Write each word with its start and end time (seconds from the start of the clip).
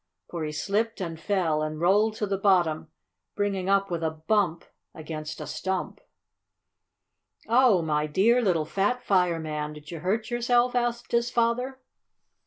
For 0.31 0.43
he 0.43 0.51
slipped 0.51 0.99
and 0.99 1.19
fell, 1.19 1.61
and 1.61 1.79
rolled 1.79 2.15
to 2.15 2.25
the 2.25 2.39
bottom, 2.39 2.87
bringing 3.35 3.69
up 3.69 3.91
with 3.91 4.01
a 4.01 4.09
bump 4.09 4.65
against 4.95 5.39
a 5.39 5.45
stump. 5.45 6.01
"Oh, 7.47 7.83
my 7.83 8.07
dear 8.07 8.41
little 8.41 8.65
fat 8.65 9.03
fireman! 9.03 9.73
Did 9.73 9.91
you 9.91 9.99
hurt 9.99 10.31
yourself?" 10.31 10.73
asked 10.73 11.11
his 11.11 11.29
father. 11.29 11.77